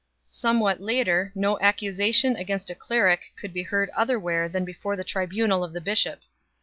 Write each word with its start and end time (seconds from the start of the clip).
Somewhat 0.27 0.81
later, 0.81 1.31
no 1.35 1.59
accusation 1.59 2.35
against 2.35 2.71
a 2.71 2.73
cleric 2.73 3.31
could 3.39 3.53
be 3.53 3.61
heard 3.61 3.91
otherwhere 3.91 4.49
than 4.49 4.65
before 4.65 4.95
the 4.95 5.03
tribunal 5.03 5.63
of 5.63 5.73
the 5.73 5.79
bishop 5.81 6.21
3 6.21 6.21